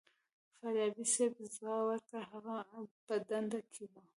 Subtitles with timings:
[0.57, 2.55] فاریابي صیب ځواب ورکړ هغه
[3.07, 3.93] په دنده کې و.